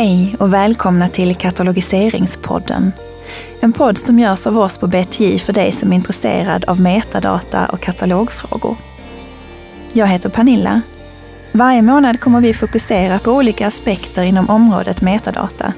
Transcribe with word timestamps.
Hej 0.00 0.36
och 0.38 0.54
välkomna 0.54 1.08
till 1.08 1.36
Katalogiseringspodden. 1.36 2.92
En 3.60 3.72
podd 3.72 3.98
som 3.98 4.18
görs 4.18 4.46
av 4.46 4.58
oss 4.58 4.78
på 4.78 4.86
BTJ 4.86 5.38
för 5.38 5.52
dig 5.52 5.72
som 5.72 5.92
är 5.92 5.96
intresserad 5.96 6.64
av 6.64 6.80
metadata 6.80 7.66
och 7.66 7.80
katalogfrågor. 7.80 8.76
Jag 9.92 10.06
heter 10.06 10.28
Pernilla. 10.28 10.80
Varje 11.52 11.82
månad 11.82 12.20
kommer 12.20 12.40
vi 12.40 12.54
fokusera 12.54 13.18
på 13.18 13.32
olika 13.32 13.66
aspekter 13.66 14.22
inom 14.22 14.50
området 14.50 15.00
metadata. 15.00 15.72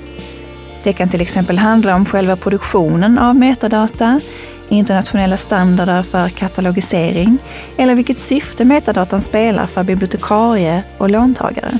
Det 0.82 0.92
kan 0.92 1.08
till 1.08 1.20
exempel 1.20 1.58
handla 1.58 1.94
om 1.94 2.06
själva 2.06 2.36
produktionen 2.36 3.18
av 3.18 3.36
metadata, 3.36 4.20
internationella 4.68 5.36
standarder 5.36 6.02
för 6.02 6.28
katalogisering 6.28 7.38
eller 7.76 7.94
vilket 7.94 8.18
syfte 8.18 8.64
metadatan 8.64 9.20
spelar 9.20 9.66
för 9.66 9.84
bibliotekarie 9.84 10.82
och 10.98 11.10
låntagare. 11.10 11.78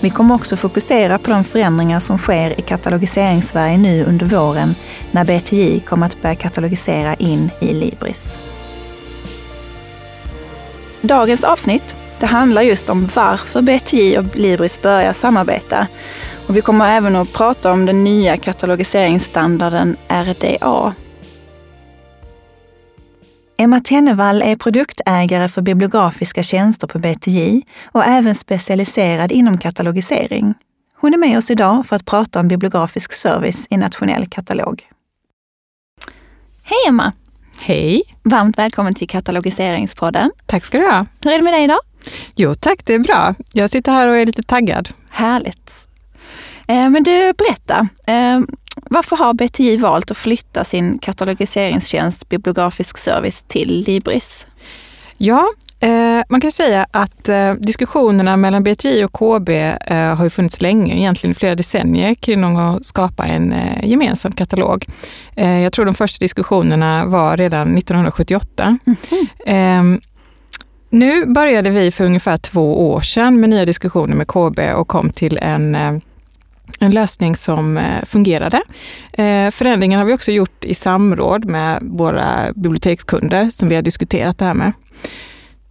Vi 0.00 0.10
kommer 0.10 0.34
också 0.34 0.56
fokusera 0.56 1.18
på 1.18 1.30
de 1.30 1.44
förändringar 1.44 2.00
som 2.00 2.18
sker 2.18 2.60
i 2.60 2.62
katalogiseringssverige 2.62 3.78
nu 3.78 4.04
under 4.04 4.26
våren 4.26 4.74
när 5.10 5.24
BTJ 5.24 5.80
kommer 5.80 6.06
att 6.06 6.22
börja 6.22 6.34
katalogisera 6.34 7.14
in 7.14 7.50
i 7.60 7.74
Libris. 7.74 8.36
Dagens 11.00 11.44
avsnitt 11.44 11.94
det 12.20 12.26
handlar 12.26 12.62
just 12.62 12.90
om 12.90 13.08
varför 13.14 13.62
BTJ 13.62 14.18
och 14.18 14.36
Libris 14.36 14.82
börjar 14.82 15.12
samarbeta. 15.12 15.86
Och 16.46 16.56
vi 16.56 16.60
kommer 16.60 16.96
även 16.96 17.16
att 17.16 17.32
prata 17.32 17.72
om 17.72 17.86
den 17.86 18.04
nya 18.04 18.36
katalogiseringsstandarden 18.36 19.96
RDA 20.08 20.94
Emma 23.60 23.80
Tennevall 23.80 24.42
är 24.42 24.56
produktägare 24.56 25.48
för 25.48 25.62
bibliografiska 25.62 26.42
tjänster 26.42 26.86
på 26.86 26.98
BTJ 26.98 27.62
och 27.84 28.04
även 28.04 28.34
specialiserad 28.34 29.32
inom 29.32 29.58
katalogisering. 29.58 30.54
Hon 30.94 31.14
är 31.14 31.18
med 31.18 31.38
oss 31.38 31.50
idag 31.50 31.86
för 31.86 31.96
att 31.96 32.06
prata 32.06 32.40
om 32.40 32.48
bibliografisk 32.48 33.12
service 33.12 33.66
i 33.70 33.76
nationell 33.76 34.26
katalog. 34.26 34.82
Hej 36.62 36.78
Emma! 36.88 37.12
Hej! 37.58 38.02
Varmt 38.22 38.58
välkommen 38.58 38.94
till 38.94 39.08
Katalogiseringspodden. 39.08 40.30
Tack 40.46 40.64
ska 40.64 40.78
du 40.78 40.84
ha. 40.84 41.06
Hur 41.20 41.32
är 41.32 41.36
det 41.36 41.44
med 41.44 41.52
dig 41.52 41.64
idag? 41.64 41.80
Jo 42.34 42.54
tack, 42.54 42.84
det 42.84 42.94
är 42.94 42.98
bra. 42.98 43.34
Jag 43.52 43.70
sitter 43.70 43.92
här 43.92 44.08
och 44.08 44.16
är 44.16 44.26
lite 44.26 44.42
taggad. 44.42 44.88
Härligt. 45.10 45.72
Eh, 46.66 46.90
men 46.90 47.02
du, 47.02 47.32
berätta. 47.32 47.88
Varför 48.76 49.16
har 49.16 49.34
BTI 49.34 49.76
valt 49.76 50.10
att 50.10 50.16
flytta 50.16 50.64
sin 50.64 50.98
katalogiseringstjänst 50.98 52.28
Bibliografisk 52.28 52.98
service 52.98 53.42
till 53.42 53.84
Libris? 53.86 54.46
Ja, 55.18 55.48
eh, 55.80 56.22
man 56.28 56.40
kan 56.40 56.50
säga 56.50 56.86
att 56.90 57.28
eh, 57.28 57.52
diskussionerna 57.54 58.36
mellan 58.36 58.64
BTI 58.64 59.04
och 59.04 59.12
KB 59.12 59.48
eh, 59.48 60.16
har 60.16 60.24
ju 60.24 60.30
funnits 60.30 60.60
länge, 60.60 60.94
egentligen 60.96 61.34
flera 61.34 61.54
decennier, 61.54 62.14
kring 62.14 62.44
att 62.44 62.86
skapa 62.86 63.26
en 63.26 63.54
gemensam 63.82 64.32
katalog. 64.32 64.86
Jag 65.34 65.72
tror 65.72 65.84
de 65.84 65.94
första 65.94 66.24
diskussionerna 66.24 67.04
var 67.04 67.36
redan 67.36 67.78
1978. 67.78 68.78
Mm 68.86 68.96
-hmm. 69.46 70.00
nu 70.90 71.26
började 71.26 71.70
vi 71.70 71.90
för 71.90 72.04
ungefär 72.04 72.36
två 72.36 72.90
år 72.90 73.00
sedan 73.00 73.40
med 73.40 73.50
nya 73.50 73.64
diskussioner 73.64 74.16
med 74.16 74.28
KB 74.28 74.58
och 74.74 74.88
kom 74.88 75.10
till 75.10 75.38
en 75.38 76.00
en 76.80 76.90
lösning 76.90 77.36
som 77.36 77.78
eh, 77.78 78.04
fungerade. 78.04 78.62
Eh, 79.12 79.50
förändringen 79.50 79.98
har 79.98 80.06
vi 80.06 80.14
också 80.14 80.32
gjort 80.32 80.64
i 80.64 80.74
samråd 80.74 81.44
med 81.44 81.78
våra 81.82 82.52
bibliotekskunder 82.54 83.50
som 83.50 83.68
vi 83.68 83.74
har 83.74 83.82
diskuterat 83.82 84.38
det 84.38 84.44
här 84.44 84.54
med. 84.54 84.72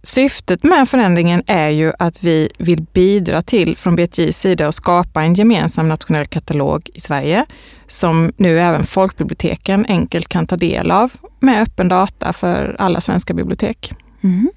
Syftet 0.02 0.64
med 0.64 0.88
förändringen 0.88 1.42
är 1.46 1.68
ju 1.68 1.92
att 1.98 2.24
vi 2.24 2.48
vill 2.58 2.82
bidra 2.92 3.42
till, 3.42 3.76
från 3.76 3.96
BTJs 3.96 4.38
sida, 4.38 4.68
att 4.68 4.74
skapa 4.74 5.22
en 5.22 5.34
gemensam 5.34 5.88
nationell 5.88 6.26
katalog 6.26 6.90
i 6.94 7.00
Sverige 7.00 7.46
som 7.86 8.32
nu 8.36 8.60
även 8.60 8.86
folkbiblioteken 8.86 9.86
enkelt 9.88 10.28
kan 10.28 10.46
ta 10.46 10.56
del 10.56 10.90
av 10.90 11.12
med 11.40 11.62
öppen 11.62 11.88
data 11.88 12.32
för 12.32 12.76
alla 12.78 13.00
svenska 13.00 13.34
bibliotek. 13.34 13.92
Mm. 14.22 14.50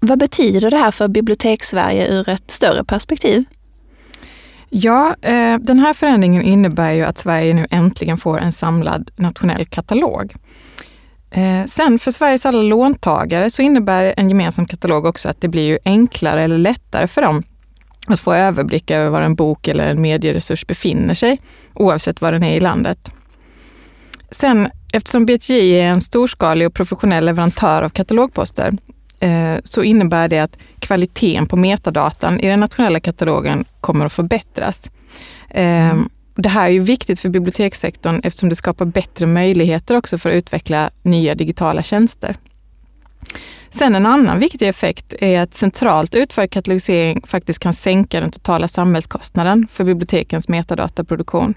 Vad 0.00 0.18
betyder 0.18 0.70
det 0.70 0.76
här 0.76 0.90
för 0.90 1.08
Bibliotekssverige 1.08 2.08
ur 2.08 2.28
ett 2.28 2.50
större 2.50 2.84
perspektiv? 2.84 3.44
Ja, 4.76 5.16
eh, 5.22 5.58
den 5.58 5.78
här 5.78 5.94
förändringen 5.94 6.42
innebär 6.42 6.92
ju 6.92 7.02
att 7.02 7.18
Sverige 7.18 7.54
nu 7.54 7.66
äntligen 7.70 8.18
får 8.18 8.38
en 8.38 8.52
samlad 8.52 9.10
nationell 9.16 9.66
katalog. 9.66 10.34
Eh, 11.30 11.64
sen 11.66 11.98
för 11.98 12.10
Sveriges 12.10 12.46
alla 12.46 12.62
låntagare 12.62 13.50
så 13.50 13.62
innebär 13.62 14.14
en 14.16 14.28
gemensam 14.28 14.66
katalog 14.66 15.06
också 15.06 15.28
att 15.28 15.40
det 15.40 15.48
blir 15.48 15.62
ju 15.62 15.78
enklare 15.84 16.42
eller 16.42 16.58
lättare 16.58 17.06
för 17.06 17.22
dem 17.22 17.42
att 18.06 18.20
få 18.20 18.34
överblick 18.34 18.90
över 18.90 19.10
var 19.10 19.22
en 19.22 19.34
bok 19.34 19.68
eller 19.68 19.88
en 19.88 20.02
medieresurs 20.02 20.66
befinner 20.66 21.14
sig, 21.14 21.40
oavsett 21.74 22.20
var 22.20 22.32
den 22.32 22.42
är 22.42 22.56
i 22.56 22.60
landet. 22.60 23.10
Sen, 24.30 24.68
eftersom 24.92 25.26
BTJ 25.26 25.80
är 25.80 25.86
en 25.86 26.00
storskalig 26.00 26.66
och 26.66 26.74
professionell 26.74 27.24
leverantör 27.24 27.82
av 27.82 27.88
katalogposter 27.88 28.72
så 29.64 29.82
innebär 29.82 30.28
det 30.28 30.38
att 30.38 30.58
kvaliteten 30.78 31.46
på 31.46 31.56
metadatan 31.56 32.40
i 32.40 32.46
den 32.46 32.60
nationella 32.60 33.00
katalogen 33.00 33.64
kommer 33.80 34.06
att 34.06 34.12
förbättras. 34.12 34.90
Mm. 35.50 36.08
Det 36.36 36.48
här 36.48 36.66
är 36.66 36.70
ju 36.70 36.80
viktigt 36.80 37.20
för 37.20 37.28
bibliotekssektorn 37.28 38.20
eftersom 38.24 38.48
det 38.48 38.56
skapar 38.56 38.84
bättre 38.84 39.26
möjligheter 39.26 39.96
också 39.96 40.18
för 40.18 40.30
att 40.30 40.34
utveckla 40.34 40.90
nya 41.02 41.34
digitala 41.34 41.82
tjänster. 41.82 42.36
Sen 43.70 43.94
en 43.94 44.06
annan 44.06 44.38
viktig 44.38 44.68
effekt 44.68 45.14
är 45.20 45.40
att 45.40 45.54
centralt 45.54 46.14
utförd 46.14 46.50
katalogisering 46.50 47.22
faktiskt 47.26 47.58
kan 47.58 47.74
sänka 47.74 48.20
den 48.20 48.30
totala 48.30 48.68
samhällskostnaden 48.68 49.68
för 49.72 49.84
bibliotekens 49.84 50.48
metadataproduktion. 50.48 51.54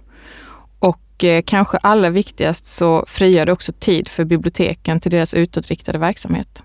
Och 0.79 1.23
eh, 1.23 1.41
kanske 1.45 1.77
allra 1.77 2.09
viktigast 2.09 2.65
så 2.65 3.05
frigör 3.07 3.45
det 3.45 3.51
också 3.51 3.71
tid 3.79 4.07
för 4.07 4.25
biblioteken 4.25 4.99
till 4.99 5.11
deras 5.11 5.33
utåtriktade 5.33 5.97
verksamhet. 5.97 6.63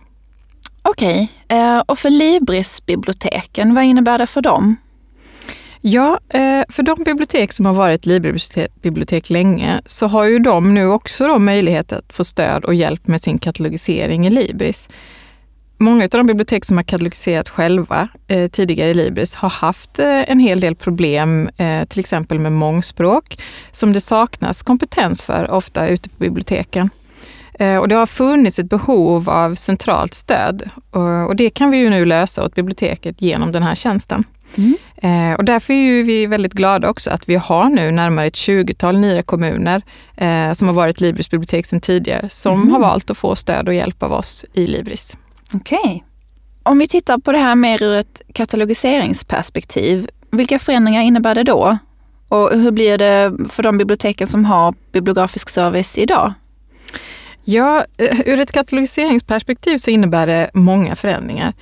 Okej, 0.82 1.32
okay. 1.46 1.58
Eh, 1.58 1.78
och 1.78 1.98
för 1.98 2.10
Libris-biblioteken, 2.10 3.74
vad 3.74 3.84
innebär 3.84 4.18
det 4.18 4.26
för 4.26 4.40
dem? 4.40 4.76
Ja, 5.80 6.18
eh, 6.28 6.62
för 6.68 6.82
de 6.82 7.04
bibliotek 7.04 7.52
som 7.52 7.66
har 7.66 7.72
varit 7.72 8.06
Libri-bibliotek 8.06 9.30
länge 9.30 9.80
så 9.86 10.06
har 10.06 10.24
ju 10.24 10.38
de 10.38 10.74
nu 10.74 10.86
också 10.86 11.26
då 11.26 11.38
möjlighet 11.38 11.92
att 11.92 12.12
få 12.12 12.24
stöd 12.24 12.64
och 12.64 12.74
hjälp 12.74 13.06
med 13.06 13.20
sin 13.20 13.38
katalogisering 13.38 14.26
i 14.26 14.30
Libris. 14.30 14.88
Många 15.78 16.04
av 16.04 16.10
de 16.10 16.26
bibliotek 16.26 16.64
som 16.64 16.76
har 16.76 16.84
katalogiserat 16.84 17.48
själva 17.48 18.08
eh, 18.26 18.50
tidigare 18.50 18.90
i 18.90 18.94
Libris 18.94 19.34
har 19.34 19.50
haft 19.50 19.98
eh, 19.98 20.30
en 20.30 20.38
hel 20.38 20.60
del 20.60 20.74
problem, 20.74 21.50
eh, 21.56 21.84
till 21.84 22.00
exempel 22.00 22.38
med 22.38 22.52
mångspråk, 22.52 23.38
som 23.72 23.92
det 23.92 24.00
saknas 24.00 24.62
kompetens 24.62 25.24
för 25.24 25.50
ofta 25.50 25.88
ute 25.88 26.08
på 26.08 26.14
biblioteken. 26.18 26.90
Eh, 27.54 27.76
och 27.76 27.88
det 27.88 27.94
har 27.94 28.06
funnits 28.06 28.58
ett 28.58 28.68
behov 28.68 29.30
av 29.30 29.54
centralt 29.54 30.14
stöd 30.14 30.70
och 31.28 31.36
det 31.36 31.50
kan 31.50 31.70
vi 31.70 31.76
ju 31.76 31.90
nu 31.90 32.04
lösa 32.04 32.44
åt 32.44 32.54
biblioteket 32.54 33.22
genom 33.22 33.52
den 33.52 33.62
här 33.62 33.74
tjänsten. 33.74 34.24
Mm. 34.58 34.76
Eh, 34.96 35.36
och 35.36 35.44
därför 35.44 35.72
är 35.72 36.02
vi 36.02 36.26
väldigt 36.26 36.52
glada 36.52 36.88
också 36.88 37.10
att 37.10 37.28
vi 37.28 37.36
har 37.36 37.68
nu 37.68 37.90
närmare 37.90 38.26
ett 38.26 38.34
20-tal 38.34 38.98
nya 38.98 39.22
kommuner 39.22 39.82
eh, 40.16 40.52
som 40.52 40.68
har 40.68 40.74
varit 40.74 41.00
Libris 41.00 41.30
bibliotek 41.30 41.66
sedan 41.66 41.80
tidigare 41.80 42.28
som 42.28 42.60
mm. 42.60 42.72
har 42.72 42.80
valt 42.80 43.10
att 43.10 43.18
få 43.18 43.36
stöd 43.36 43.68
och 43.68 43.74
hjälp 43.74 44.02
av 44.02 44.12
oss 44.12 44.44
i 44.52 44.66
Libris. 44.66 45.16
Okej. 45.52 45.78
Okay. 45.82 46.00
Om 46.62 46.78
vi 46.78 46.88
tittar 46.88 47.18
på 47.18 47.32
det 47.32 47.38
här 47.38 47.54
mer 47.54 47.82
ur 47.82 47.96
ett 47.96 48.22
katalogiseringsperspektiv, 48.32 50.08
vilka 50.30 50.58
förändringar 50.58 51.02
innebär 51.02 51.34
det 51.34 51.42
då? 51.42 51.78
Och 52.28 52.50
hur 52.50 52.70
blir 52.70 52.98
det 52.98 53.32
för 53.48 53.62
de 53.62 53.78
biblioteken 53.78 54.28
som 54.28 54.44
har 54.44 54.74
bibliografisk 54.92 55.48
service 55.48 55.98
idag? 55.98 56.32
Ja, 57.44 57.84
eh, 57.96 58.20
ur 58.26 58.40
ett 58.40 58.52
katalogiseringsperspektiv 58.52 59.78
så 59.78 59.90
innebär 59.90 60.26
det 60.26 60.50
många 60.54 60.96
förändringar. 60.96 61.52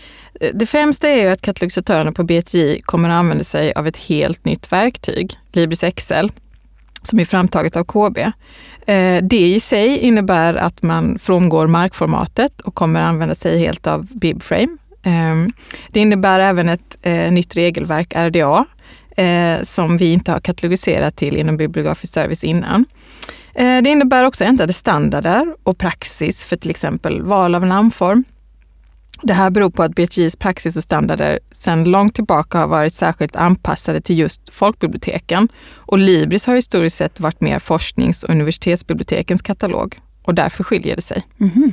Eh, 0.41 0.51
det 0.55 0.67
främsta 0.67 1.09
är 1.09 1.23
ju 1.23 1.29
att 1.29 1.43
katalogisatörerna 1.43 2.13
på 2.13 2.25
BTJ 2.25 2.81
kommer 2.83 3.09
att 3.09 3.15
använda 3.15 3.45
sig 3.45 3.73
av 3.75 3.87
ett 3.87 3.97
helt 3.97 4.45
nytt 4.45 4.73
verktyg, 4.73 5.35
Libris 5.53 5.85
Excel, 5.85 6.33
som 7.03 7.21
är 7.21 7.25
framtaget 7.25 7.77
av 7.77 7.85
KB. 7.85 8.19
Eh, 8.87 9.23
det 9.23 9.47
i 9.47 9.61
sig 9.61 9.99
innebär 9.99 10.55
att 10.55 10.83
man 10.83 11.19
frångår 11.19 11.67
markformatet 11.67 12.61
och 12.61 12.75
kommer 12.75 13.01
att 13.01 13.09
använda 13.09 13.35
sig 13.35 13.59
helt 13.59 13.87
av 13.87 14.07
Bibframe. 14.07 14.77
Ehm, 15.03 15.53
det 15.91 16.01
innebär 16.01 16.41
även 16.41 16.69
ett 16.69 16.97
nytt 17.31 17.57
regelverk, 17.57 18.15
RDA, 18.17 18.65
som 19.63 19.97
vi 19.97 20.13
inte 20.13 20.33
har 20.33 20.41
katalogiserat 20.41 21.17
till 21.17 21.37
inom 21.37 21.57
bibliografisk 21.57 22.15
service 22.15 22.45
innan. 22.45 22.85
Eh, 23.55 23.83
det 23.83 23.91
innebär 23.91 24.25
också 24.25 24.45
ändrade 24.45 24.73
standarder 24.73 25.57
och 25.63 25.79
praxis 25.79 26.45
för 26.45 26.57
till 26.57 26.71
exempel 26.71 27.23
val 27.23 27.55
av 27.55 27.67
namnform. 27.67 28.25
Det 29.23 29.33
här 29.33 29.51
beror 29.51 29.71
på 29.71 29.83
att 29.83 29.95
BTJs 29.95 30.37
praxis 30.37 30.77
och 30.77 30.83
standarder 30.83 31.39
sedan 31.51 31.85
långt 31.85 32.15
tillbaka 32.15 32.59
har 32.59 32.67
varit 32.67 32.95
särskilt 32.95 33.37
anpassade 33.37 34.01
till 34.01 34.19
just 34.19 34.55
folkbiblioteken. 34.55 35.49
Och 35.75 35.99
Libris 35.99 36.47
har 36.47 36.55
historiskt 36.55 36.97
sett 36.97 37.21
varit 37.21 37.41
mer 37.41 37.59
forsknings 37.59 38.23
och 38.23 38.31
universitetsbibliotekens 38.31 39.43
katalog 39.43 40.01
och 40.23 40.35
därför 40.35 40.65
skiljer 40.65 40.97
det 40.97 41.03
sig. 41.03 41.23
Mm 41.41 41.51
-hmm 41.53 41.73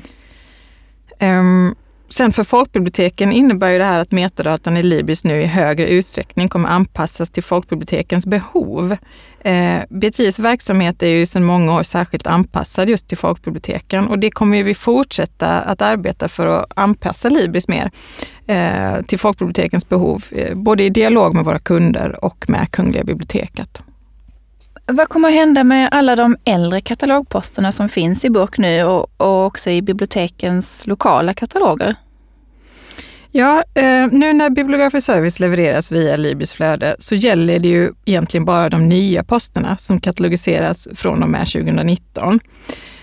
sen 2.09 2.31
för 2.33 2.43
folkbiblioteken 2.43 3.31
innebär 3.31 3.69
ju 3.69 3.77
det 3.77 3.83
här 3.83 3.99
att 3.99 4.11
metadatan 4.11 4.77
i 4.77 4.83
Libris 4.83 5.23
nu 5.23 5.41
i 5.41 5.45
högre 5.45 5.87
utsträckning 5.87 6.49
kommer 6.49 6.69
anpassas 6.69 7.29
till 7.29 7.43
folkbibliotekens 7.43 8.27
behov. 8.27 8.97
Eh, 9.39 9.79
BTIs 9.89 10.39
verksamhet 10.39 11.03
är 11.03 11.07
ju 11.07 11.25
sedan 11.25 11.43
många 11.43 11.75
år 11.75 11.83
särskilt 11.83 12.27
anpassad 12.27 12.89
just 12.89 13.07
till 13.07 13.17
folkbiblioteken 13.17 14.07
och 14.07 14.19
det 14.19 14.31
kommer 14.31 14.63
vi 14.63 14.75
fortsätta 14.75 15.61
att 15.61 15.81
arbeta 15.81 16.27
för 16.27 16.47
att 16.47 16.71
anpassa 16.75 17.29
Libris 17.29 17.67
mer 17.67 17.91
eh, 18.47 19.01
till 19.01 19.19
folkbibliotekens 19.19 19.89
behov, 19.89 20.25
eh, 20.31 20.55
både 20.55 20.83
i 20.83 20.89
dialog 20.89 21.35
med 21.35 21.45
våra 21.45 21.59
kunder 21.59 22.25
och 22.25 22.45
med 22.47 22.71
Kungliga 22.71 23.03
biblioteket. 23.03 23.81
Vad 24.91 25.09
kommer 25.09 25.27
att 25.27 25.33
hända 25.33 25.63
med 25.63 25.89
alla 25.91 26.15
de 26.15 26.37
äldre 26.45 26.81
katalogposterna 26.81 27.71
som 27.71 27.89
finns 27.89 28.25
i 28.25 28.29
burk 28.29 28.57
nu 28.57 28.83
och, 28.83 29.11
och 29.17 29.45
också 29.45 29.69
i 29.69 29.81
bibliotekens 29.81 30.87
lokala 30.87 31.33
kataloger? 31.33 31.95
Ja, 33.31 33.63
eh, 33.73 34.07
nu 34.11 34.33
när 34.33 34.49
Bibliografisk 34.49 35.05
service 35.05 35.39
levereras 35.39 35.91
via 35.91 36.17
Libris 36.17 36.53
flöde 36.53 36.95
så 36.99 37.15
gäller 37.15 37.59
det 37.59 37.67
ju 37.67 37.91
egentligen 38.05 38.45
bara 38.45 38.69
de 38.69 38.89
nya 38.89 39.23
posterna 39.23 39.77
som 39.77 39.99
katalogiseras 39.99 40.87
från 40.95 41.23
och 41.23 41.29
med 41.29 41.47
2019. 41.47 42.39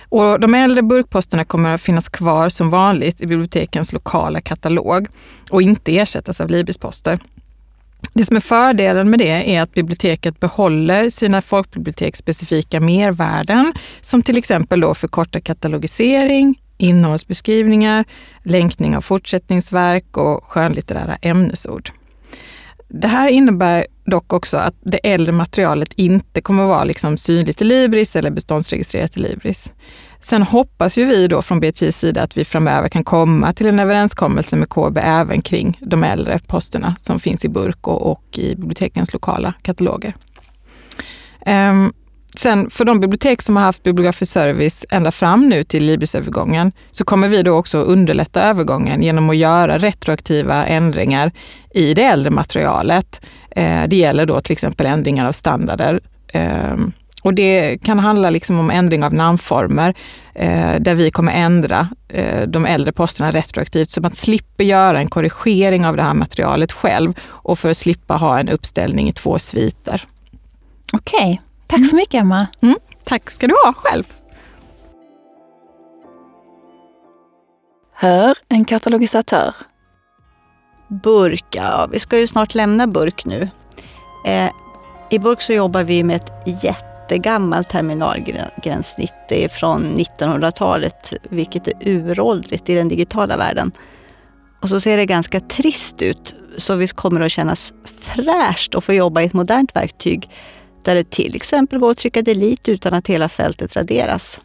Och 0.09 0.41
de 0.41 0.55
äldre 0.55 0.83
burkposterna 0.83 1.45
kommer 1.45 1.75
att 1.75 1.81
finnas 1.81 2.09
kvar 2.09 2.49
som 2.49 2.71
vanligt 2.71 3.21
i 3.21 3.27
bibliotekens 3.27 3.93
lokala 3.93 4.41
katalog 4.41 5.09
och 5.51 5.63
inte 5.63 5.99
ersättas 5.99 6.41
av 6.41 6.51
Libris-poster. 6.51 7.19
Det 8.17 8.25
som 8.25 8.37
är 8.37 8.41
fördelen 8.41 9.11
med 9.11 9.19
det 9.19 9.55
är 9.55 9.61
att 9.61 9.75
biblioteket 9.75 10.41
behåller 10.41 11.11
sina 11.11 11.43
folkbiblioteksspecifika 11.43 12.81
mervärden 12.81 13.73
som 14.01 14.23
till 14.23 14.39
exempel 14.39 14.81
då 14.81 14.95
förkortad 14.95 15.45
katalogisering, 15.45 16.61
innehållsbeskrivningar, 16.79 18.05
länkning 18.43 18.97
av 18.97 19.01
fortsättningsverk 19.01 20.17
och 20.17 20.45
skönlitterära 20.45 21.17
ämnesord. 21.23 21.91
Det 22.89 23.09
här 23.09 23.29
innebär 23.29 23.87
dock 24.05 24.33
också 24.33 24.57
att 24.57 24.75
det 24.81 24.99
äldre 25.13 25.33
materialet 25.33 25.93
inte 25.93 26.41
kommer 26.41 26.65
vara 26.65 26.85
liksom 26.85 27.17
synligt 27.17 27.63
i 27.63 27.65
Libris 27.65 28.17
eller 28.17 28.31
beståndsregistrerat 28.31 29.17
i 29.17 29.21
Libris. 29.21 29.73
Sen 30.25 30.43
hoppas 30.43 30.99
ju 30.99 31.05
vi 31.05 31.29
då 31.29 31.43
från 31.43 31.61
BTIs 31.61 31.99
sida 31.99 32.23
att 32.23 32.37
vi 32.37 32.45
framöver 32.45 32.89
kan 32.89 33.05
komma 33.05 33.53
till 33.53 33.67
en 33.67 33.81
överenskommelse 33.81 34.57
med 34.57 34.69
KB 34.69 34.99
även 34.99 35.43
kring 35.43 35.79
de 35.81 36.05
äldre 36.05 36.39
posterna 36.47 36.97
som 36.99 37.21
finns 37.21 37.45
i 37.45 37.49
burk 37.49 37.89
och, 37.89 38.11
och 38.11 38.39
i 38.39 38.57
bibliotekens 38.57 39.13
lokala 39.13 39.55
kataloger. 39.63 40.15
Um, 41.47 41.93
sen 42.37 42.71
för 42.71 42.85
de 42.85 43.01
bibliotek 43.01 43.43
som 43.43 43.57
har 43.57 43.63
haft 43.65 43.83
bibliografisk 43.83 44.33
service 44.33 44.87
ända 44.91 45.11
fram 45.11 45.49
nu 45.49 45.65
till 45.65 45.85
Libris-övergången 45.85 46.73
så 46.91 47.05
kommer 47.05 47.29
vi 47.29 47.43
då 47.43 47.53
också 47.57 47.79
underlätta 47.79 48.43
övergången 48.43 49.03
genom 49.03 49.31
att 49.31 49.37
göra 49.37 49.79
retroaktiva 49.79 50.67
ändringar 50.67 51.33
i 51.75 51.95
det 51.95 52.05
äldre 52.05 52.31
materialet. 52.31 53.21
Eh, 53.51 53.83
det 53.89 53.97
gäller 53.97 54.27
då 54.27 54.41
till 54.41 54.53
exempel 54.53 54.87
ändringar 54.87 55.29
av 55.29 55.33
standarder. 55.33 56.01
Eh, 56.29 56.77
och 57.25 57.35
det 57.35 57.79
kan 57.79 57.99
handla 57.99 58.31
liksom 58.31 58.59
om 58.59 58.71
ändring 58.71 59.05
av 59.05 59.15
namnformer 59.15 59.95
eh, 60.35 60.81
där 60.81 60.95
vi 60.95 61.11
kommer 61.11 61.33
ändra 61.33 61.89
eh, 62.09 62.43
de 62.43 62.67
äldre 62.67 62.93
posterna 62.93 63.31
retroaktivt 63.31 63.91
så 63.91 64.01
man 64.01 64.11
slipper 64.11 64.65
göra 64.65 64.99
en 64.99 65.09
korrigering 65.09 65.87
av 65.87 65.97
det 65.97 66.03
här 66.03 66.15
materialet 66.15 66.73
själv 66.73 67.15
och 67.25 67.59
för 67.59 67.69
att 67.69 67.77
slippa 67.77 68.15
ha 68.15 68.41
en 68.41 68.49
uppställning 68.49 69.09
i 69.09 69.13
två 69.13 69.39
sviter. 69.39 70.07
Okej, 70.93 71.19
okay. 71.19 71.39
tack 71.67 71.79
mm. 71.79 71.89
så 71.89 71.97
mycket 71.97 72.15
Emma. 72.21 72.47
Mm. 72.61 72.77
Tack 73.05 73.31
ska 73.31 73.47
du 73.47 73.55
ha 73.65 73.73
själv. 73.73 74.05
Hör 77.95 78.37
en 78.49 78.65
katalogisatör. 78.65 79.55
Burk, 80.89 81.47
ja, 81.51 81.89
vi 81.93 81.99
ska 81.99 82.19
ju 82.19 82.27
snart 82.27 82.55
lämna 82.55 82.87
burk 82.87 83.25
nu. 83.25 83.49
Eh, 84.27 84.51
I 85.11 85.19
burk 85.19 85.43
så 85.43 85.53
jobbar 85.53 85.83
vi 85.83 86.05
med 86.05 86.17
ett 86.17 86.63
jätte 86.63 86.94
jättegammalt 87.05 87.69
terminalgränssnitt. 87.69 89.13
Det 89.29 89.45
är 89.45 89.49
från 89.49 89.97
1900-talet, 89.97 91.13
vilket 91.31 91.69
är 91.69 91.75
uråldrigt 91.81 92.69
i 92.69 92.75
den 92.75 92.89
digitala 92.89 93.37
världen. 93.37 93.73
Och 94.63 94.69
så 94.69 94.81
ser 94.81 94.97
det 94.97 95.07
ganska 95.07 95.41
trist 95.41 96.03
ut, 96.03 96.35
så 96.57 96.77
visst 96.77 96.95
kommer 96.97 97.21
det 97.21 97.27
att 97.27 97.33
kännas 97.33 97.75
fräscht 97.85 98.75
att 98.75 98.85
få 98.85 98.93
jobba 98.93 99.23
i 99.23 99.25
ett 99.25 99.33
modernt 99.33 99.77
verktyg 99.77 100.31
där 100.85 100.95
det 100.95 101.11
till 101.11 101.37
exempel 101.37 101.79
går 101.79 101.91
att 101.91 101.99
trycka 101.99 102.23
delete 102.23 102.71
utan 102.71 102.95
att 102.95 103.07
hela 103.07 103.29
fältet 103.29 103.77
raderas. 103.77 104.41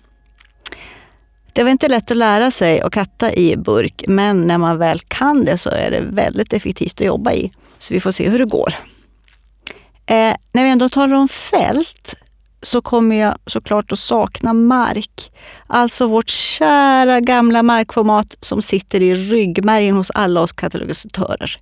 Det 1.53 1.63
var 1.63 1.71
inte 1.71 1.87
lätt 1.87 2.11
att 2.11 2.17
lära 2.17 2.51
sig 2.51 2.81
att 2.81 2.93
katta 2.93 3.33
i 3.33 3.57
burk, 3.57 4.03
men 4.07 4.41
när 4.41 4.57
man 4.57 4.77
väl 4.77 4.99
kan 4.99 5.45
det 5.45 5.57
så 5.57 5.69
är 5.69 5.91
det 5.91 6.01
väldigt 6.01 6.53
effektivt 6.53 7.01
att 7.01 7.07
jobba 7.07 7.33
i. 7.33 7.51
Så 7.77 7.93
vi 7.93 7.99
får 7.99 8.11
se 8.11 8.29
hur 8.29 8.39
det 8.39 8.45
går. 8.45 8.73
Eh, 10.05 10.33
när 10.51 10.63
vi 10.63 10.69
ändå 10.69 10.89
talar 10.89 11.15
om 11.15 11.27
fält 11.27 12.15
så 12.61 12.81
kommer 12.81 13.15
jag 13.15 13.35
såklart 13.45 13.91
att 13.91 13.99
sakna 13.99 14.53
mark. 14.53 15.31
Alltså 15.67 16.07
vårt 16.07 16.29
kära 16.29 17.19
gamla 17.19 17.63
markformat 17.63 18.35
som 18.39 18.61
sitter 18.61 19.01
i 19.01 19.15
ryggmärgen 19.15 19.95
hos 19.95 20.11
alla 20.11 20.41
oss 20.41 20.51
katalogisatörer. 20.51 21.57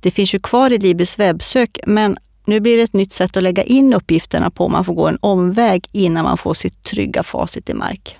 Det 0.00 0.10
finns 0.10 0.34
ju 0.34 0.40
kvar 0.40 0.72
i 0.72 0.78
Libris 0.78 1.18
webbsök, 1.18 1.78
men 1.86 2.18
nu 2.44 2.60
blir 2.60 2.76
det 2.76 2.82
ett 2.82 2.92
nytt 2.92 3.12
sätt 3.12 3.36
att 3.36 3.42
lägga 3.42 3.62
in 3.62 3.94
uppgifterna 3.94 4.50
på. 4.50 4.68
Man 4.68 4.84
får 4.84 4.94
gå 4.94 5.08
en 5.08 5.18
omväg 5.20 5.88
innan 5.92 6.24
man 6.24 6.38
får 6.38 6.54
sitt 6.54 6.82
trygga 6.82 7.22
facit 7.22 7.70
i 7.70 7.74
mark. 7.74 8.16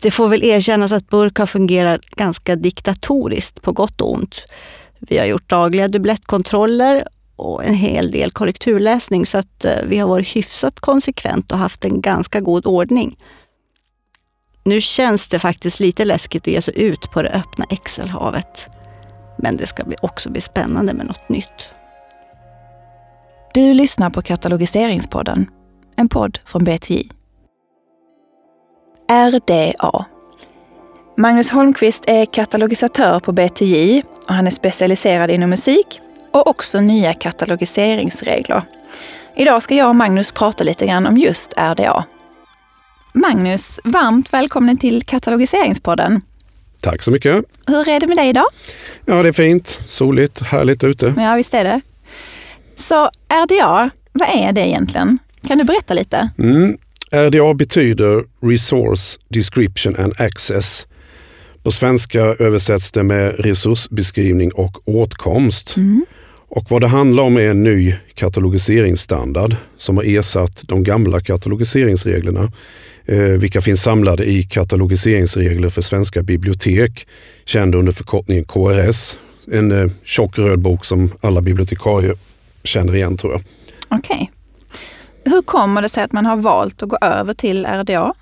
Det 0.00 0.10
får 0.10 0.28
väl 0.28 0.44
erkännas 0.44 0.92
att 0.92 1.08
Burk 1.08 1.38
har 1.38 1.46
fungerat 1.46 2.00
ganska 2.00 2.56
diktatoriskt 2.56 3.62
på 3.62 3.72
gott 3.72 4.00
och 4.00 4.12
ont. 4.12 4.46
Vi 4.98 5.18
har 5.18 5.26
gjort 5.26 5.50
dagliga 5.50 5.88
dubblettkontroller 5.88 7.04
och 7.36 7.64
en 7.64 7.74
hel 7.74 8.10
del 8.10 8.30
korrekturläsning 8.30 9.26
så 9.26 9.38
att 9.38 9.64
eh, 9.64 9.82
vi 9.84 9.98
har 9.98 10.08
varit 10.08 10.36
hyfsat 10.36 10.80
konsekvent 10.80 11.52
och 11.52 11.58
haft 11.58 11.84
en 11.84 12.00
ganska 12.00 12.40
god 12.40 12.66
ordning. 12.66 13.18
Nu 14.64 14.80
känns 14.80 15.28
det 15.28 15.38
faktiskt 15.38 15.80
lite 15.80 16.04
läskigt 16.04 16.42
att 16.42 16.52
ge 16.52 16.62
sig 16.62 16.78
ut 16.82 17.10
på 17.10 17.22
det 17.22 17.28
öppna 17.28 17.64
Excelhavet. 17.70 18.68
Men 19.38 19.56
det 19.56 19.66
ska 19.66 19.82
också 20.02 20.30
bli 20.30 20.40
spännande 20.40 20.94
med 20.94 21.06
något 21.06 21.28
nytt. 21.28 21.70
Du 23.54 23.74
lyssnar 23.74 24.10
på 24.10 24.22
Katalogiseringspodden, 24.22 25.50
en 25.96 26.08
podd 26.08 26.38
från 26.44 26.64
BTI. 26.64 27.10
RDA. 29.10 30.06
Magnus 31.16 31.50
Holmqvist 31.50 32.04
är 32.06 32.26
katalogisatör 32.26 33.20
på 33.20 33.32
BTI 33.32 34.02
och 34.28 34.34
han 34.34 34.46
är 34.46 34.50
specialiserad 34.50 35.30
inom 35.30 35.50
musik, 35.50 36.00
och 36.36 36.46
också 36.46 36.80
nya 36.80 37.12
katalogiseringsregler. 37.12 38.62
Idag 39.36 39.62
ska 39.62 39.74
jag 39.74 39.88
och 39.88 39.96
Magnus 39.96 40.30
prata 40.30 40.64
lite 40.64 40.86
grann 40.86 41.06
om 41.06 41.18
just 41.18 41.52
RDA. 41.56 42.04
Magnus, 43.12 43.80
varmt 43.84 44.32
välkommen 44.32 44.78
till 44.78 45.02
Katalogiseringspodden. 45.02 46.20
Tack 46.80 47.02
så 47.02 47.10
mycket. 47.10 47.44
Hur 47.66 47.88
är 47.88 48.00
det 48.00 48.06
med 48.06 48.16
dig 48.16 48.28
idag? 48.28 48.46
Ja, 49.06 49.22
det 49.22 49.28
är 49.28 49.32
fint, 49.32 49.80
soligt, 49.86 50.42
härligt 50.42 50.84
ute. 50.84 51.14
Ja, 51.16 51.34
visst 51.34 51.54
är 51.54 51.64
det. 51.64 51.80
Så 52.76 53.10
RDA, 53.44 53.90
vad 54.12 54.28
är 54.28 54.52
det 54.52 54.68
egentligen? 54.68 55.18
Kan 55.46 55.58
du 55.58 55.64
berätta 55.64 55.94
lite? 55.94 56.30
Mm. 56.38 56.78
RDA 57.12 57.54
betyder 57.54 58.24
Resource 58.40 59.18
Description 59.28 59.96
and 59.96 60.20
Access. 60.20 60.86
På 61.62 61.72
svenska 61.72 62.20
översätts 62.20 62.92
det 62.92 63.02
med 63.02 63.34
resursbeskrivning 63.38 64.52
och 64.52 64.88
åtkomst. 64.88 65.76
Mm. 65.76 66.06
Och 66.56 66.70
vad 66.70 66.80
det 66.80 66.88
handlar 66.88 67.22
om 67.22 67.36
är 67.36 67.48
en 67.48 67.62
ny 67.62 67.94
katalogiseringsstandard 68.14 69.56
som 69.76 69.96
har 69.96 70.04
ersatt 70.04 70.62
de 70.62 70.82
gamla 70.82 71.20
katalogiseringsreglerna, 71.20 72.52
eh, 73.06 73.18
vilka 73.18 73.60
finns 73.60 73.82
samlade 73.82 74.24
i 74.24 74.42
katalogiseringsregler 74.42 75.68
för 75.68 75.82
svenska 75.82 76.22
bibliotek, 76.22 77.06
känd 77.44 77.74
under 77.74 77.92
förkortningen 77.92 78.44
KRS. 78.44 79.18
En 79.52 79.72
eh, 79.72 79.90
tjock 80.04 80.38
röd 80.38 80.58
bok 80.58 80.84
som 80.84 81.10
alla 81.20 81.40
bibliotekarier 81.40 82.14
känner 82.64 82.96
igen 82.96 83.16
tror 83.16 83.32
jag. 83.32 83.42
Okej. 83.88 84.30
Okay. 85.24 85.32
Hur 85.32 85.42
kommer 85.42 85.82
det 85.82 85.88
sig 85.88 86.04
att 86.04 86.12
man 86.12 86.26
har 86.26 86.36
valt 86.36 86.82
att 86.82 86.88
gå 86.88 86.98
över 87.00 87.34
till 87.34 87.66
RDA? 87.66 88.14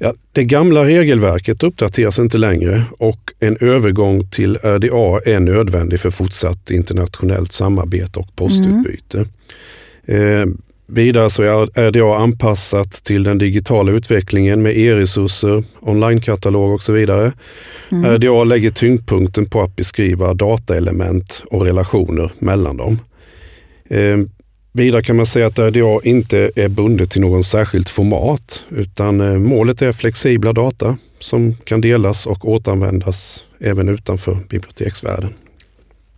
Ja, 0.00 0.14
det 0.32 0.44
gamla 0.44 0.84
regelverket 0.84 1.62
uppdateras 1.62 2.18
inte 2.18 2.38
längre 2.38 2.84
och 2.98 3.32
en 3.40 3.56
övergång 3.60 4.30
till 4.30 4.56
RDA 4.56 5.20
är 5.24 5.40
nödvändig 5.40 6.00
för 6.00 6.10
fortsatt 6.10 6.70
internationellt 6.70 7.52
samarbete 7.52 8.18
och 8.18 8.36
postutbyte. 8.36 9.26
Mm. 10.06 10.42
Eh, 10.42 10.54
vidare 10.86 11.30
så 11.30 11.42
är 11.42 11.90
RDA 11.90 12.16
anpassat 12.16 12.92
till 12.92 13.22
den 13.22 13.38
digitala 13.38 13.92
utvecklingen 13.92 14.62
med 14.62 14.78
e-resurser, 14.78 15.64
onlinekatalog 15.80 16.74
och 16.74 16.82
så 16.82 16.92
vidare. 16.92 17.32
Mm. 17.88 18.14
RDA 18.14 18.44
lägger 18.44 18.70
tyngdpunkten 18.70 19.46
på 19.46 19.62
att 19.62 19.76
beskriva 19.76 20.34
dataelement 20.34 21.42
och 21.50 21.64
relationer 21.64 22.32
mellan 22.38 22.76
dem. 22.76 22.98
Eh, 23.90 24.18
Vidare 24.78 25.02
kan 25.02 25.16
man 25.16 25.26
säga 25.26 25.46
att 25.46 25.58
RDA 25.58 26.00
inte 26.04 26.50
är 26.56 26.68
bundet 26.68 27.10
till 27.10 27.20
någon 27.20 27.44
särskilt 27.44 27.88
format 27.88 28.64
utan 28.68 29.20
eh, 29.20 29.38
målet 29.38 29.82
är 29.82 29.92
flexibla 29.92 30.52
data 30.52 30.98
som 31.18 31.54
kan 31.54 31.80
delas 31.80 32.26
och 32.26 32.48
återanvändas 32.48 33.44
även 33.60 33.88
utanför 33.88 34.36
biblioteksvärlden. 34.48 35.34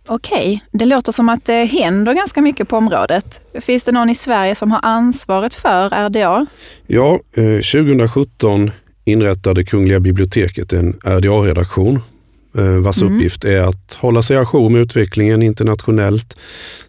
Okej, 0.07 0.63
det 0.71 0.85
låter 0.85 1.11
som 1.11 1.29
att 1.29 1.45
det 1.45 1.65
händer 1.65 2.13
ganska 2.13 2.41
mycket 2.41 2.67
på 2.67 2.77
området. 2.77 3.39
Finns 3.61 3.83
det 3.83 3.91
någon 3.91 4.09
i 4.09 4.15
Sverige 4.15 4.55
som 4.55 4.71
har 4.71 4.79
ansvaret 4.83 5.53
för 5.53 6.09
RDA? 6.09 6.45
Ja, 6.87 7.19
2017 7.35 8.63
eh, 8.63 8.73
inrättade 9.05 9.63
Kungliga 9.63 9.99
biblioteket 9.99 10.73
en 10.73 10.93
RDA-redaktion 10.93 11.99
vars 12.53 13.01
mm. 13.01 13.13
uppgift 13.13 13.45
är 13.45 13.61
att 13.61 13.93
hålla 13.93 14.23
sig 14.23 14.37
ajour 14.37 14.69
med 14.69 14.81
utvecklingen 14.81 15.41
internationellt 15.41 16.35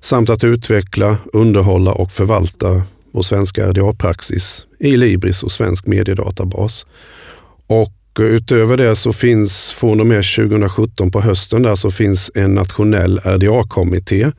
samt 0.00 0.30
att 0.30 0.44
utveckla, 0.44 1.16
underhålla 1.32 1.92
och 1.92 2.12
förvalta 2.12 2.82
vår 3.12 3.22
svenska 3.22 3.70
RDA-praxis 3.70 4.66
i 4.78 4.96
Libris 4.96 5.42
och 5.42 5.52
svensk 5.52 5.86
mediedatabas. 5.86 6.86
Och 7.66 7.92
utöver 8.18 8.76
det 8.76 8.96
så 8.96 9.12
finns 9.12 9.72
från 9.72 10.00
och 10.00 10.06
med 10.06 10.24
2017 10.36 11.10
på 11.10 11.20
hösten 11.20 11.62
där 11.62 11.74
så 11.74 11.90
finns 11.90 12.30
en 12.34 12.54
nationell 12.54 13.18
RDA-kommitté 13.18 14.30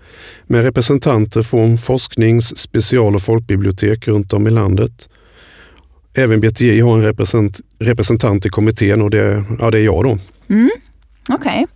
med 0.47 0.63
representanter 0.63 1.41
från 1.41 1.77
forsknings-, 1.77 2.55
special 2.55 3.15
och 3.15 3.21
folkbibliotek 3.21 4.07
runt 4.07 4.33
om 4.33 4.47
i 4.47 4.51
landet. 4.51 5.09
Även 6.13 6.39
BTI 6.39 6.79
har 6.79 6.95
en 6.95 7.03
represent, 7.03 7.59
representant 7.79 8.45
i 8.45 8.49
kommittén 8.49 9.01
och 9.01 9.09
det, 9.09 9.43
ja, 9.59 9.71
det 9.71 9.79
är 9.79 9.83
jag 9.83 10.03
då. 10.03 10.17
Mm, 10.49 10.69
Okej. 11.29 11.67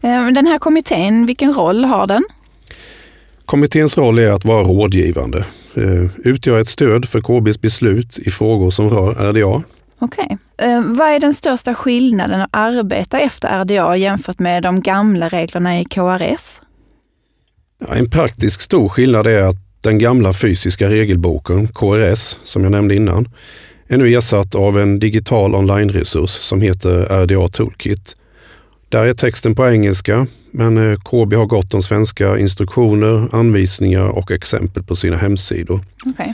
Okay. 0.00 0.10
Eh, 0.10 0.26
den 0.26 0.46
här 0.46 0.58
kommittén, 0.58 1.26
vilken 1.26 1.54
roll 1.54 1.84
har 1.84 2.06
den? 2.06 2.24
Kommitténs 3.44 3.98
roll 3.98 4.18
är 4.18 4.30
att 4.30 4.44
vara 4.44 4.62
rådgivande, 4.62 5.44
eh, 5.74 6.04
utgöra 6.24 6.60
ett 6.60 6.68
stöd 6.68 7.08
för 7.08 7.20
KBs 7.20 7.60
beslut 7.60 8.18
i 8.18 8.30
frågor 8.30 8.70
som 8.70 8.90
rör 8.90 9.32
RDA 9.32 9.62
Okej. 9.98 10.38
Okay. 10.56 10.70
Eh, 10.70 10.82
vad 10.82 11.08
är 11.08 11.20
den 11.20 11.32
största 11.32 11.74
skillnaden 11.74 12.40
att 12.40 12.50
arbeta 12.52 13.18
efter 13.18 13.64
RDA 13.64 13.96
jämfört 13.96 14.38
med 14.38 14.62
de 14.62 14.80
gamla 14.80 15.28
reglerna 15.28 15.80
i 15.80 15.84
KRS? 15.84 16.60
En 17.88 18.10
praktisk 18.10 18.62
stor 18.62 18.88
skillnad 18.88 19.26
är 19.26 19.42
att 19.42 19.56
den 19.82 19.98
gamla 19.98 20.32
fysiska 20.32 20.90
regelboken, 20.90 21.68
KRS, 21.68 22.38
som 22.44 22.62
jag 22.62 22.70
nämnde 22.70 22.94
innan, 22.94 23.28
är 23.88 23.98
nu 23.98 24.14
ersatt 24.14 24.54
av 24.54 24.78
en 24.78 24.98
digital 24.98 25.54
online-resurs 25.54 26.30
som 26.30 26.60
heter 26.60 27.24
RDA 27.24 27.48
Toolkit. 27.48 28.16
Där 28.94 29.06
är 29.06 29.14
texten 29.14 29.54
på 29.54 29.68
engelska, 29.68 30.26
men 30.50 30.78
eh, 30.78 30.98
KB 30.98 31.34
har 31.34 31.46
gott 31.46 31.74
om 31.74 31.82
svenska 31.82 32.38
instruktioner, 32.38 33.28
anvisningar 33.32 34.08
och 34.08 34.30
exempel 34.30 34.82
på 34.82 34.96
sina 34.96 35.16
hemsidor. 35.16 35.80
Okay. 36.06 36.32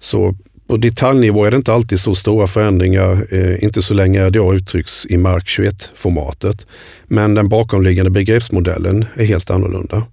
Så 0.00 0.34
på 0.66 0.76
detaljnivå 0.76 1.44
är 1.44 1.50
det 1.50 1.56
inte 1.56 1.72
alltid 1.72 2.00
så 2.00 2.14
stora 2.14 2.46
förändringar, 2.46 3.26
eh, 3.30 3.64
inte 3.64 3.82
så 3.82 3.94
länge 3.94 4.26
RDA 4.26 4.54
uttrycks 4.54 5.06
i 5.06 5.16
Mark 5.16 5.46
21-formatet. 5.46 6.66
Men 7.06 7.34
den 7.34 7.48
bakomliggande 7.48 8.10
begreppsmodellen 8.10 9.04
är 9.14 9.24
helt 9.24 9.50
annorlunda. 9.50 10.06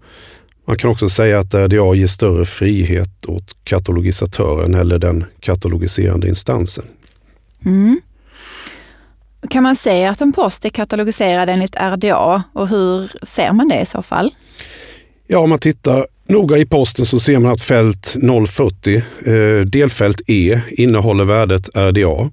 Man 0.65 0.77
kan 0.77 0.89
också 0.89 1.09
säga 1.09 1.39
att 1.39 1.53
RDA 1.53 1.95
ger 1.95 2.07
större 2.07 2.45
frihet 2.45 3.25
åt 3.25 3.55
katalogisatören 3.63 4.75
eller 4.75 4.99
den 4.99 5.25
katalogiserande 5.39 6.27
instansen. 6.27 6.85
Mm. 7.65 8.01
Kan 9.49 9.63
man 9.63 9.75
säga 9.75 10.09
att 10.09 10.21
en 10.21 10.33
post 10.33 10.65
är 10.65 10.69
katalogiserad 10.69 11.49
enligt 11.49 11.75
RDA 11.75 12.43
och 12.53 12.67
hur 12.67 13.11
ser 13.23 13.51
man 13.51 13.67
det 13.67 13.81
i 13.81 13.85
så 13.85 14.01
fall? 14.01 14.31
Ja, 15.27 15.39
om 15.39 15.49
man 15.49 15.59
tittar 15.59 16.07
Noga 16.27 16.57
i 16.57 16.65
posten 16.65 17.05
så 17.05 17.19
ser 17.19 17.39
man 17.39 17.51
att 17.51 17.61
fält 17.61 18.15
040, 18.49 18.95
eh, 19.25 19.65
delfält 19.65 20.21
E, 20.27 20.61
innehåller 20.71 21.25
värdet 21.25 21.69
RDA 21.75 22.31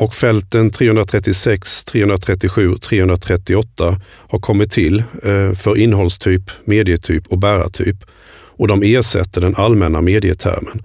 och 0.00 0.14
fälten 0.14 0.70
336, 0.70 1.84
337 1.84 2.72
och 2.72 2.80
338 2.80 4.00
har 4.04 4.38
kommit 4.38 4.72
till 4.72 4.98
eh, 5.22 5.52
för 5.54 5.78
innehållstyp, 5.78 6.42
medietyp 6.64 7.26
och 7.26 7.38
bärartyp 7.38 7.96
och 8.60 8.68
de 8.68 8.82
ersätter 8.82 9.40
den 9.40 9.56
allmänna 9.56 10.00
medietermen. 10.00 10.82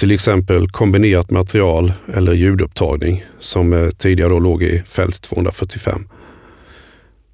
Till 0.00 0.10
exempel 0.10 0.68
kombinerat 0.68 1.30
material 1.30 1.92
eller 2.14 2.32
ljudupptagning 2.32 3.24
som 3.40 3.72
eh, 3.72 3.90
tidigare 3.90 4.40
låg 4.40 4.62
i 4.62 4.82
fält 4.88 5.22
245. 5.22 6.08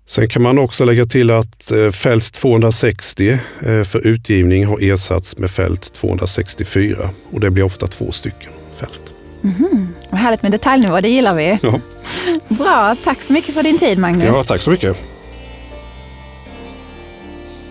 Sen 0.07 0.29
kan 0.29 0.43
man 0.43 0.59
också 0.59 0.85
lägga 0.85 1.07
till 1.07 1.31
att 1.31 1.71
eh, 1.71 1.91
fält 1.91 2.33
260 2.33 3.29
eh, 3.31 3.85
för 3.85 4.07
utgivning 4.07 4.67
har 4.67 4.79
ersatts 4.83 5.39
med 5.39 5.51
fält 5.51 5.93
264 5.93 7.11
och 7.31 7.41
det 7.41 7.51
blir 7.51 7.65
ofta 7.65 7.87
två 7.87 8.13
stycken 8.13 8.53
fält. 8.75 9.15
Mm, 9.45 9.89
vad 10.11 10.21
härligt 10.21 10.43
med 10.43 10.53
detaljnivå, 10.53 11.01
det 11.01 11.09
gillar 11.09 11.35
vi. 11.35 11.59
Ja. 11.63 11.81
Bra, 12.49 12.97
tack 13.05 13.23
så 13.23 13.33
mycket 13.33 13.55
för 13.55 13.63
din 13.63 13.79
tid 13.79 13.99
Magnus. 13.99 14.27
Ja, 14.27 14.45
tack 14.45 14.63
så 14.63 14.71
mycket. 14.71 14.97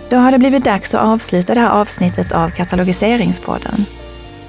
Då 0.09 0.17
har 0.17 0.31
det 0.31 0.39
blivit 0.39 0.63
dags 0.63 0.95
att 0.95 1.01
avsluta 1.01 1.53
det 1.53 1.59
här 1.59 1.69
avsnittet 1.69 2.31
av 2.31 2.49
Katalogiseringspodden. 2.49 3.85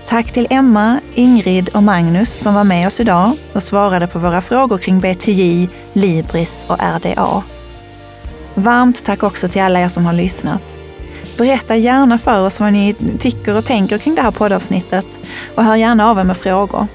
Tack 0.09 0.33
till 0.33 0.47
Emma, 0.51 1.01
Ingrid 1.15 1.69
och 1.69 1.83
Magnus 1.83 2.31
som 2.39 2.55
var 2.55 2.65
med 2.65 2.87
oss 2.87 3.01
idag 3.01 3.33
och 3.53 3.63
svarade 3.63 4.07
på 4.07 4.19
våra 4.19 4.41
frågor 4.41 4.79
kring 4.79 5.01
BTJ, 5.01 5.69
Libris 5.93 6.65
och 6.69 6.79
RDA. 6.79 7.43
Varmt 8.55 9.05
tack 9.05 9.23
också 9.23 9.49
till 9.49 9.63
alla 9.63 9.81
er 9.81 9.89
som 9.89 10.07
har 10.07 10.13
lyssnat. 10.13 10.63
Berätta 11.37 11.77
gärna 11.77 12.19
för 12.19 12.47
oss 12.47 12.61
vad 12.61 12.73
ni 12.73 12.95
tycker 13.19 13.57
och 13.57 13.65
tänker 13.65 13.99
kring 13.99 14.15
det 14.15 14.23
här 14.23 14.31
poddavsnittet 14.31 15.07
och 15.55 15.65
hör 15.65 15.77
gärna 15.77 16.11
av 16.11 16.19
er 16.19 16.25
med 16.25 16.37
frågor. 16.37 16.87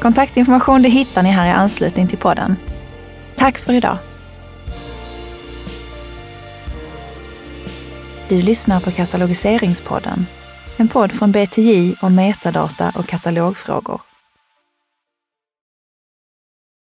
Kontaktinformation 0.00 0.82
det 0.82 0.88
hittar 0.88 1.22
ni 1.22 1.30
här 1.30 1.46
i 1.46 1.50
anslutning 1.50 2.08
till 2.08 2.18
podden. 2.18 2.56
Tack 3.36 3.58
för 3.58 3.72
idag! 3.72 3.96
Du 8.28 8.42
lyssnar 8.42 8.80
på 8.80 8.90
Katalogiseringspodden, 8.90 10.26
en 10.80 10.88
podd 10.88 11.12
från 11.12 11.32
BTJ 11.32 11.94
om 12.00 12.14
metadata 12.14 12.92
och 12.96 13.06
katalogfrågor. 13.06 14.09